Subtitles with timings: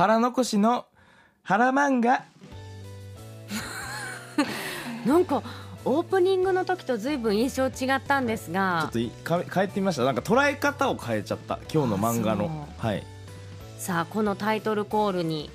[0.00, 0.86] 腹残しの
[1.42, 2.24] 腹漫画。
[5.04, 5.42] なんか
[5.84, 10.04] オープニングの時と随分印象違ったんですちょがっといか変えてみました。
[10.04, 11.58] なんか捉え方を変えちゃった。
[11.70, 12.66] 今日の漫画の。
[12.78, 13.04] はい、
[13.76, 15.50] さあこのタイトルコールに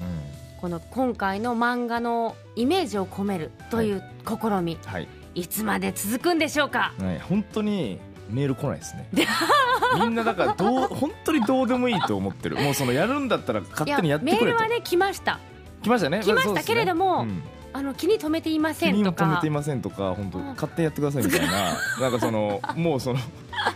[0.62, 6.94] この今回の漫画のイメージを込めるという試み、はい、い、つまで続くんでしょうか？
[7.00, 8.00] はい、本当に
[8.30, 9.08] メール来ないですね。
[10.00, 12.58] みんなだからどう本当にどうでもいいと思ってる。
[12.58, 14.46] もうそのやるんだったら勝手にやってくれと。
[14.46, 15.40] メールはね来ました。
[15.84, 16.22] 来ましたね。
[16.22, 17.44] 来ましたけれどもうん。
[17.74, 19.26] あの気に留めていませ気んとか。
[19.26, 20.46] にも止めていませんとか本当うん。
[20.50, 23.20] 勝手にやってくださいみたいな なんかそのもうその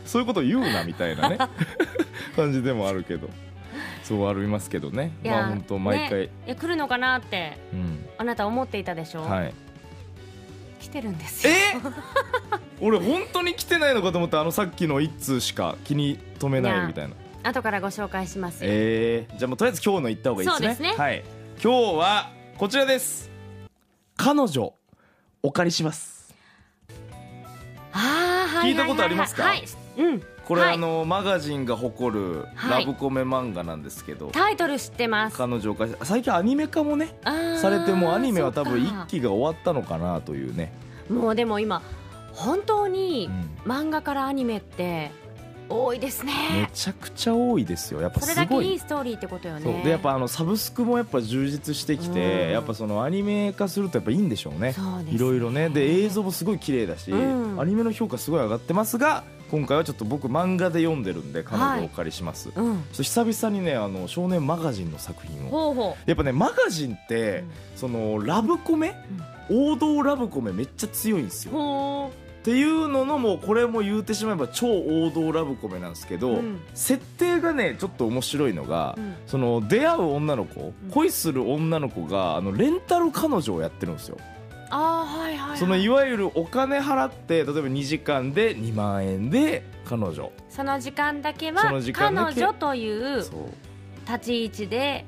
[0.05, 1.37] そういうこと言うなみたいなね
[2.35, 3.29] 感じでもあるけど。
[4.03, 5.11] そうありますけどね。
[5.23, 8.05] まあ本当毎回、ねいや来るのかなってうん。
[8.17, 9.53] あなた思っていたでしょ、はい。
[10.79, 11.53] 来てるんですよ。
[11.53, 12.68] え？
[12.81, 17.15] 俺本当に来てないのかと思ったあのさっきの一通しか気に留めないみたいな。
[17.41, 20.67] 後からご紹介しますよ、えー、じゃあもうとりあえず今日の言った方がいいですね。
[20.67, 20.95] そうですね。
[20.97, 21.23] はい。
[21.63, 23.29] 今日はこちらです。
[24.17, 24.73] 彼女
[25.41, 26.33] お借りします。
[27.93, 29.43] あーはい聞いたことありますか？
[29.43, 29.63] はい、
[29.97, 30.21] うん。
[30.45, 30.73] これ、はい。
[30.73, 32.85] あのマガジンが誇るはい。
[32.85, 35.37] ラブコメ漫画なんですけど、タイトル知ってます。
[35.37, 37.15] 彼女お借りし最近アニメ化もね
[37.61, 40.73] されてもうアニメは多分一期が終わったのかなというね、
[41.09, 41.81] もうでも今
[42.33, 43.29] 本当に
[43.65, 43.71] うん。
[43.71, 45.11] 漫画からアニメって
[45.71, 48.01] 多いですめねちゃくちゃ多いですよ。
[48.01, 48.71] やっぱそれだけい。
[48.71, 49.83] いいストーリーってことよね。
[49.83, 52.51] でやっぱあのサブスクもやっぱ充実してきて、うん。
[52.53, 54.73] やっぱそのアニメ化するとやっぱいいんでしょうね。
[55.11, 55.69] いろいろね。
[55.69, 57.61] で映像もすごい綺麗だし、うん。
[57.61, 62.83] アニメの評価すごい上がってますが今回はちょっと僕漫画で読んでるんで彼女をお借りします、うん。
[62.93, 65.49] そして久々にねあの少年マガジンの作品を。
[65.49, 67.43] ほうほやっぱねマガジンって、
[67.75, 68.95] そのラブコメ、
[69.49, 71.57] 王道ラブコメめっちゃ強いんですうよ。
[71.57, 76.61] ほっていうののもうこれも言うてしまえば超王道ラブコメなんですけど、うん。
[76.73, 79.15] 設定がねちょっと面白いのが、うん。
[79.27, 80.91] その出会う女の子、うん。
[80.91, 84.17] 恋する女の子があのレンタル彼女をやってるんですよ、
[84.69, 90.31] あーはいはい、はい、そのいわゆるお金払って例えば2時間で2万円で彼女。
[90.49, 93.25] その時間だけそは彼女という。
[94.09, 95.05] 立ち位置で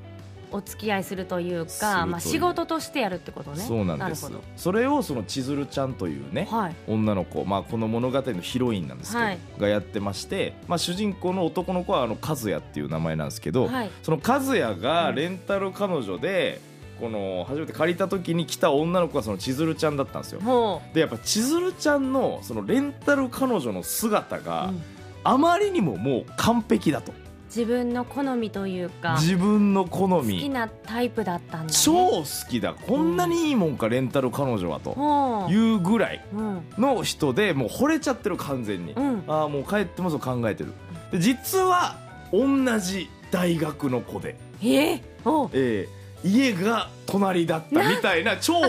[0.52, 3.64] お付き合いするというかまあ、仕事としてやるってことね。
[3.64, 4.32] そうなんです。
[4.56, 6.76] それをその千鶴ちゃんというねどはい。
[6.88, 9.40] 女の子、まあ、この物語のヒロインなんですけど、はい。
[9.60, 13.92] がやってまして、まあ、主人公の男の子はあの和也っていう名前なんですけど、はい。
[14.04, 15.16] その和也がうん。
[15.16, 16.60] レンタル彼女で、
[17.00, 20.42] この初めて借りた時に来た女の子がその千鶴ちゃんだったんですよ。
[20.42, 24.82] もでやっぱ千鶴ちゃんのそのレンタル彼女の姿う、がうん。
[25.24, 27.12] あまりにももう完璧だと
[27.54, 32.74] 自分の好みというか自分の好好きみなタイプだったんだ、ね、超好きだ。
[32.74, 35.52] こんなにいいもんかレンタル彼女はと。
[35.52, 36.64] いうぐらいうん。
[36.78, 39.24] の人でもう惚れちゃってる完全に、うん。
[39.28, 40.72] ああもう帰ってもそう考えてる。
[41.12, 41.98] で実は
[42.32, 44.94] 同じ大学の子で、え？
[44.96, 45.50] ー、お。
[45.54, 48.60] えー家が隣だったみたいな超王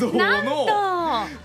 [0.00, 0.82] 道のと。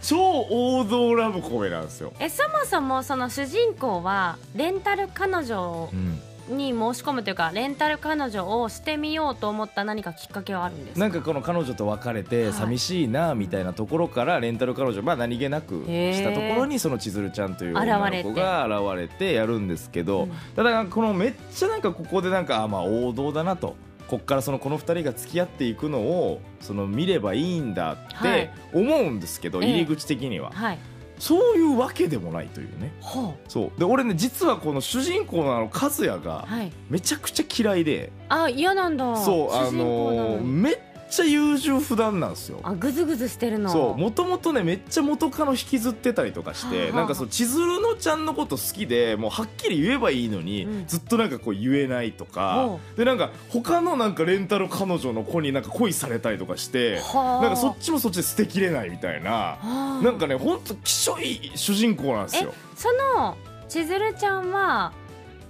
[0.02, 0.18] 超
[0.50, 11.00] 王道ラブコメなんですよ、えそもそもその主人公はレンタル彼女うんに申し込むというかレンタル彼女をしてみようと思った何かきっかけはあるんですか？
[11.00, 12.54] なんかこの彼女と別れてはい。
[12.54, 18.66] 寂しいなみたいなところからレンタル彼女まあ何気なくしたところにその千鶴ちゃんという女の子が
[18.96, 20.32] 現れてやるんですけど、うん。
[20.56, 23.76] ただこのめっちゃなんかここでなんかあまあ王道だなと。
[24.08, 28.48] こっからそのこの2人が付き合っていくのをその見ればいいんだっはい。
[28.48, 29.70] て思うんですけど、ええ。
[29.72, 30.80] 入り口的には、はい
[31.20, 32.94] そういうわけでもないというね。
[33.02, 33.80] ほそう。
[33.80, 36.72] で俺ね実はこの主人公のあの和也うがはい。
[36.90, 39.16] めちゃくちゃ嫌いで、あ嫌なんだ。
[39.18, 40.80] そうあのめっ
[41.10, 42.60] ちゃ優柔不断なんですよ。
[42.64, 43.70] あグズグズしてるの。
[43.70, 46.96] そうもともとねめっちゃ元カノ引きずってたりとかして、はあはあ。
[46.98, 50.88] なんかそう千鶴のちゃんのこと好きでもうはっきり言えばいいのに、うん。
[50.88, 57.42] ずっとなんかこう言えないとかほでなんか他のなんかレンタル彼女の子になんか恋されたりとかしてはあ。
[57.42, 59.32] なんかそっちもそっちで捨てきれないみたいな。
[59.32, 60.02] はあ。
[60.04, 62.54] なんかねほんときしょい主人公なんですよ。
[62.76, 64.94] その千鶴ちゃんは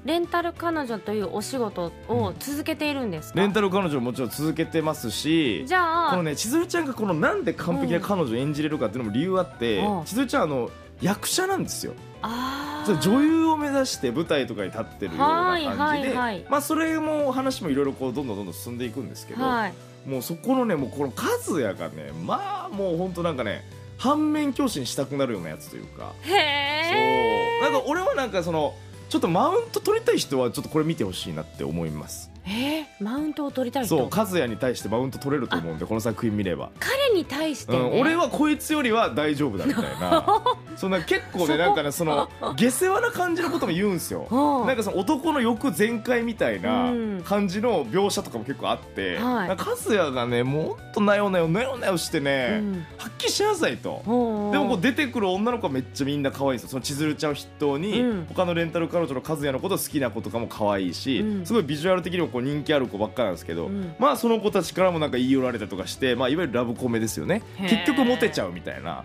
[0.05, 10.05] レンタル彼女というお仕事を続けているんですか、レンタル彼女ももちろん続けてますしじゃあこのね千鶴ちゃんがこのなんで完璧な彼女を演じれるかっていうのも理由あってうん。
[10.05, 10.69] 千鶴ちゃんあの
[11.01, 11.93] 役者なんですよ。
[12.21, 16.15] あ女優を目指して舞台とかに立ってるような感じで、
[16.49, 19.73] まあそれも話もいろいろこうどんどんどんどん進んでいくんですけど、はい。
[20.07, 23.65] もうそこのねもうこの和也がねまあもう本当なんかね
[23.97, 26.13] 反面教師にしたくなるようなやつというか。
[26.21, 27.71] へえそう。
[27.71, 28.73] なんか俺はなんかその
[29.09, 32.29] ちょっとマウント取りたい人はちょっとこれ見てほしいなって思います。
[32.47, 33.97] えー、マウントを取りたい人？
[33.97, 37.77] そう和也に対してマウント取れると思うんでこの作品見れば、彼に対して、ね。
[37.77, 40.25] うん、俺はこいつよりは大丈夫だみたいな。
[40.77, 44.27] そんな結構ねなんかねその 下世話な感じのことも言うんすよ。
[44.29, 44.67] うん。
[44.67, 47.23] なんかその男の欲全開みたいなうん。
[47.25, 49.47] 感じの描写とかも結構あって、はい。
[49.47, 52.85] なんか和也がねもっとなよなよなよなよしてね、うん。
[52.97, 54.01] はっきりしなさいと。
[54.05, 54.09] で
[54.57, 56.69] もこう出てくる女の子はめっちゃみんな可愛いんですよ。
[56.69, 58.25] その千鶴ちゃんを筆頭に、うん。
[58.29, 61.45] 他のレンタル彼女の和也のこと好きな子とかも可愛いし、うん。
[61.45, 63.95] すごいビジュアル的にもこう人気ある子ばっかなんですけど、うん。
[63.97, 67.41] まあその子たちからもなんか言い寄られたりとかして、まあ、いわゆるラブコメですよね。
[67.61, 69.03] 結局モテちゃうみたいな。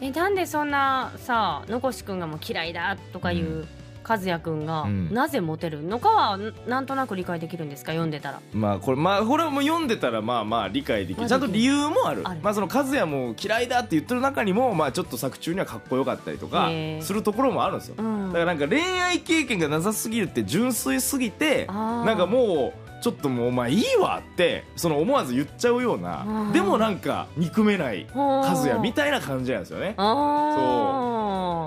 [0.00, 3.68] えなんでそんなさ残し君がもう嫌いだとかいう、うん
[4.06, 5.12] 和也君が、うん。
[5.12, 7.92] なぜモテるのかはんなんとなく理解できるんですか？
[7.92, 8.40] 読んでたら。
[8.52, 12.22] まあこれまあこれはもう読んでたらまあまあ理解できまあるちゃんと理由もある。
[12.42, 16.70] まあその和也も嫌いだって言ってる中にもまあちょっと作中にはかっこよかったりとか
[17.00, 17.96] するところもあるんですよ。
[17.98, 18.26] うん。
[18.28, 26.24] だからなんか恋愛経験がなさすぎるって純粋すぎてなんかもうちょっともうお前いいわってその思わず言っちゃうような。
[26.26, 29.94] うんでもなんか憎めない和也みたたいな感じなんですよね。
[29.96, 30.04] あ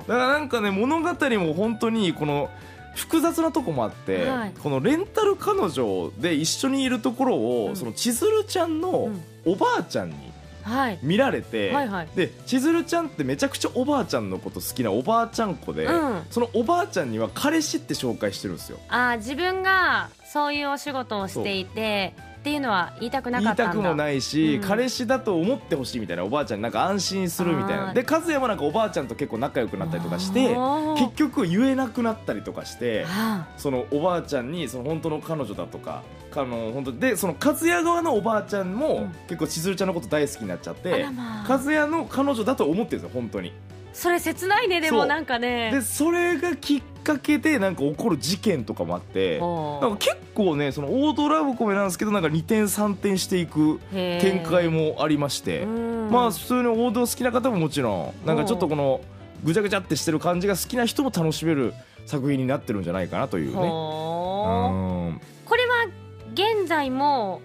[0.07, 2.49] だからなんかね物語も本当にこの
[2.95, 4.53] 複雑なとこもあって、はい。
[4.57, 7.75] このレンタル彼女で一緒にいるところを、うん。
[7.75, 10.15] その千鶴ちゃんのうんおばあちゃんに
[10.63, 10.99] はい。
[11.03, 12.07] 見られて、はいはい。
[12.15, 16.21] で千鶴ちゃんってめちゃくちゃおばあちゃんのこと好きなおばあちゃん子で、うん。
[16.31, 18.79] そのおばあちゃんには彼氏って紹介してるんですよ。
[18.89, 22.13] あー自分がそういうお仕事をしていて
[22.45, 23.73] っていうのは言いたくな言かったんだ。
[23.73, 24.61] いたくもないし、うん。
[24.61, 27.85] 彼氏だと思ってほしいみたいなおばあちゃんになんか安心するみたいあー。
[27.87, 30.55] なで和也もなんかおばあちゃんと結構仲良くなったりとかして
[30.95, 33.47] 結局言えなくなったりとかしてあ。
[33.57, 36.03] そのおばあちゃんにその本当の彼女だとか
[36.35, 39.11] あの本当でその和也側のおばあちゃんも、うん。
[39.27, 41.51] 結構千鶴ちゃんのこと大好きになっちゃってらまあ。
[41.51, 43.53] 和也の彼女だと思ってるんですよ本当に
[43.95, 45.71] それ切ないねでもなんかね。
[45.71, 56.09] でそれがきっかけでなんか起こる事件とかもあってなんか結構ねその王道ラブコメなんですけどなんか2点3点していく展開もありまして、うん。
[56.11, 58.99] まあ普通に王道好きな方ももちろんなんかちょっとこの
[59.43, 61.73] ぐちゃぐちゃってしてる感じが好きな人も楽しめる
[62.05, 63.55] 作品になってるんじゃないかなというね。
[63.55, 65.19] こ
[65.55, 65.87] れは
[66.33, 67.41] 現在も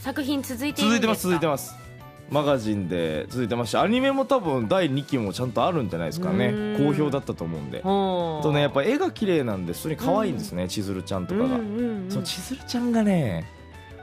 [0.00, 1.14] 作品続いているんですか？
[1.14, 1.83] 続いてます続いてます
[2.30, 6.46] マガジンで続いてましてアニメも多分第2期もちゃんとあるんじゃないですかね。
[6.46, 6.86] うん。
[6.86, 7.80] 好評だったと思うんで。
[7.80, 12.10] とねやっぱ絵が綺麗なんで普通に可愛いんですね、千鶴ちゃんとかが、うんうんうん。
[12.10, 13.48] その千鶴ちゃんがね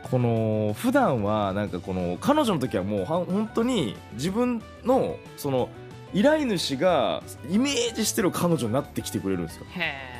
[0.03, 5.69] この普段はなんかこの彼女の時はもうは本当に自分のその
[6.13, 9.65] 依頼主がイメージしてる彼女になってきてくれるんですよ。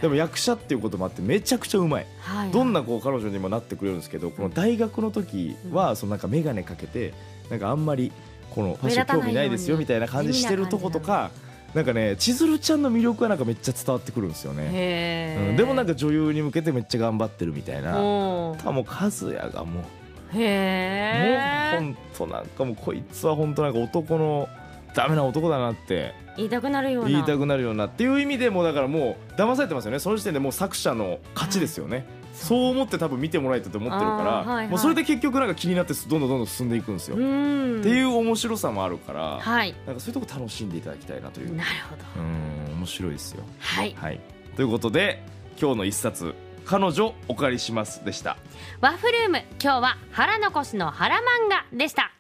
[0.02, 2.08] でも役者っていうこともあってめちゃくちゃうまい。
[2.22, 2.52] はい。
[2.52, 7.14] どんなこう彼女にもなってくれるんですけどこの大学の時はそのなんか眼鏡かけて
[7.50, 8.12] なんかあんまり
[8.52, 11.32] このファッション興味ないですよみたいな感じしてるとことか
[11.74, 17.94] なんかね千鶴ちゃんの魅力がなんかめっちゃ伝わってくるんですよね、うん、でもなんか女優に向けてめっちゃ頑張ってるみたいな。
[17.94, 19.84] たもう和也がもう
[20.34, 24.50] へえもう本当なんかもうこいつは本当なんか男の
[24.96, 26.14] ダメな男だなって。
[26.38, 27.10] 言いたくなるような。
[27.10, 30.00] 言いたくなるようなっていう意味でもうだからもう騙されてますよね。
[30.00, 34.68] その時点でもう作者の勝ちですよね、そう思って多分見てもらえたと思ってるから、はいはい。
[34.70, 37.80] もうそれで結局なんか気になってどんどんどんどん進んでいくんですよ、うん。
[37.82, 39.76] っていう面白さもあるから、はい。
[39.86, 42.04] なんかそういうとこ楽しんでいただきたいなというなるほど。
[42.22, 43.44] うん面白いですよ。
[43.60, 43.96] はい。
[44.00, 44.20] はい。
[44.56, 45.22] ということで
[45.60, 46.34] 今日の一冊
[46.66, 48.38] 「彼女お借りします」でした。
[48.80, 52.10] ワッフルーム今日は腹残しの腹漫画でした